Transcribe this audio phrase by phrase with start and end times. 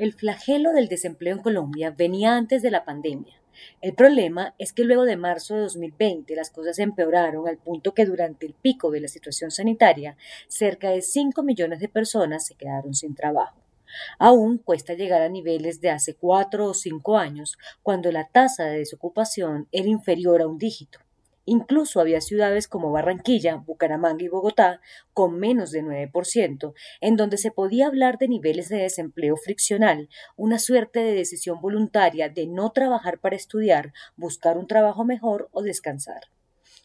[0.00, 3.38] El flagelo del desempleo en Colombia venía antes de la pandemia.
[3.82, 8.06] El problema es que luego de marzo de 2020 las cosas empeoraron al punto que
[8.06, 10.16] durante el pico de la situación sanitaria
[10.48, 13.60] cerca de 5 millones de personas se quedaron sin trabajo.
[14.18, 18.78] Aún cuesta llegar a niveles de hace cuatro o cinco años, cuando la tasa de
[18.78, 21.00] desocupación era inferior a un dígito.
[21.44, 24.80] Incluso había ciudades como Barranquilla, Bucaramanga y Bogotá
[25.12, 30.58] con menos de 9%, en donde se podía hablar de niveles de desempleo friccional, una
[30.58, 36.22] suerte de decisión voluntaria de no trabajar para estudiar, buscar un trabajo mejor o descansar.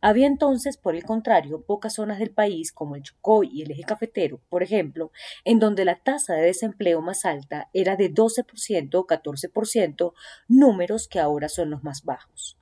[0.00, 3.82] Había entonces, por el contrario, pocas zonas del país, como el Chocó y el eje
[3.82, 5.10] cafetero, por ejemplo,
[5.44, 10.12] en donde la tasa de desempleo más alta era de 12% o 14%,
[10.48, 12.58] números que ahora son los más bajos.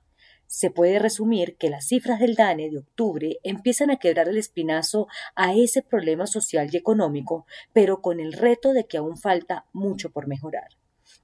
[0.57, 5.09] Se puede resumir que las cifras del DANE de octubre empiezan a quebrar el espinazo
[5.35, 10.11] a ese problema social y económico, pero con el reto de que aún falta mucho
[10.11, 10.69] por mejorar.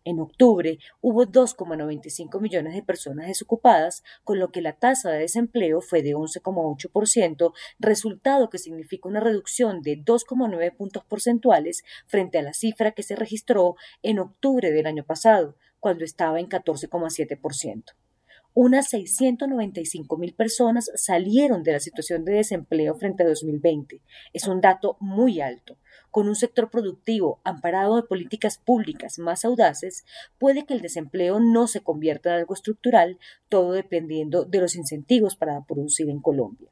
[0.04, 5.80] En octubre hubo 2,95 millones de personas desocupadas, con lo que la tasa de desempleo
[5.80, 12.52] fue de 11,8%, resultado que significa una reducción de 2,9 puntos porcentuales frente a la
[12.52, 17.94] cifra que se registró en octubre del año pasado, cuando estaba en 14,7%
[18.54, 24.02] unas 695 mil personas salieron de la situación de desempleo frente a 2020.
[24.34, 25.78] Es un dato muy alto.
[26.10, 30.04] Con un sector productivo amparado de políticas públicas más audaces,
[30.38, 35.36] puede que el desempleo no se convierta en algo estructural, todo dependiendo de los incentivos
[35.36, 36.71] para producir en Colombia.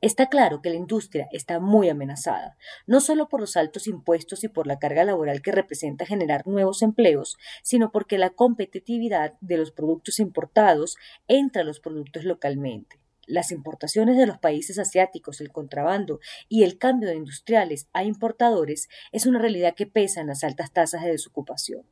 [0.00, 4.48] Está claro que la industria está muy amenazada, no solo por los altos impuestos y
[4.48, 9.72] por la carga laboral que representa generar nuevos empleos, sino porque la competitividad de los
[9.72, 13.00] productos importados entra a los productos localmente.
[13.26, 18.88] Las importaciones de los países asiáticos, el contrabando y el cambio de industriales a importadores
[19.10, 21.82] es una realidad que pesa en las altas tasas de desocupación.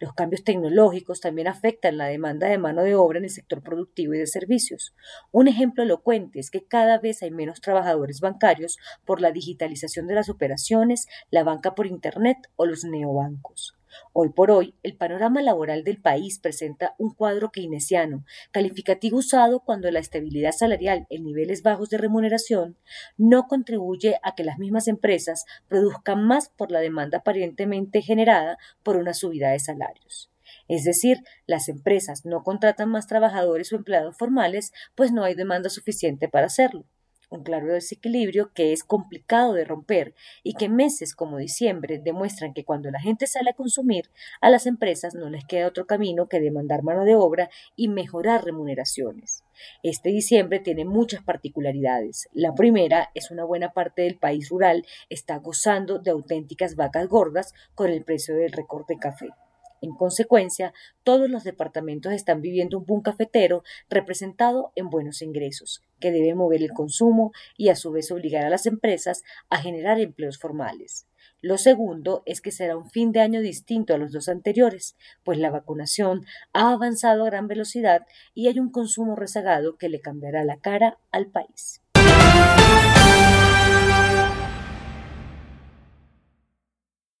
[0.00, 4.14] Los cambios tecnológicos también afectan la demanda de mano de obra en el sector productivo
[4.14, 4.94] y de servicios.
[5.30, 10.14] Un ejemplo elocuente es que cada vez hay menos trabajadores bancarios por la digitalización de
[10.14, 13.74] las operaciones, la banca por Internet o los neobancos.
[14.12, 19.90] Hoy por hoy, el panorama laboral del país presenta un cuadro keynesiano, calificativo usado cuando
[19.90, 22.76] la estabilidad salarial en niveles bajos de remuneración
[23.16, 28.96] no contribuye a que las mismas empresas produzcan más por la demanda aparentemente generada por
[28.96, 30.30] una subida de salarios.
[30.68, 35.68] Es decir, las empresas no contratan más trabajadores o empleados formales, pues no hay demanda
[35.68, 36.86] suficiente para hacerlo
[37.34, 42.64] un claro desequilibrio que es complicado de romper y que meses como diciembre demuestran que
[42.64, 46.40] cuando la gente sale a consumir, a las empresas no les queda otro camino que
[46.40, 49.44] demandar mano de obra y mejorar remuneraciones.
[49.82, 52.28] Este diciembre tiene muchas particularidades.
[52.32, 57.52] La primera es una buena parte del país rural está gozando de auténticas vacas gordas
[57.74, 59.28] con el precio del recorte café.
[59.84, 60.72] En consecuencia,
[61.02, 66.62] todos los departamentos están viviendo un boom cafetero representado en buenos ingresos, que debe mover
[66.62, 71.06] el consumo y a su vez obligar a las empresas a generar empleos formales.
[71.40, 75.38] Lo segundo es que será un fin de año distinto a los dos anteriores, pues
[75.38, 80.44] la vacunación ha avanzado a gran velocidad y hay un consumo rezagado que le cambiará
[80.44, 81.83] la cara al país.